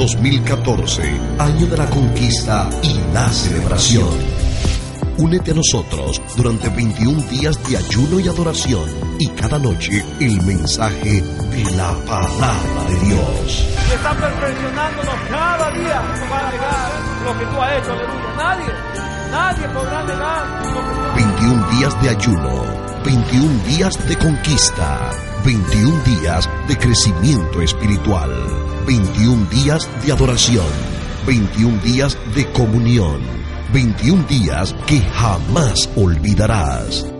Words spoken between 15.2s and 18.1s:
cada día para negar lo que tú has hecho,